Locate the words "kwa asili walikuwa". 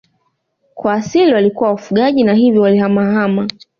0.73-1.69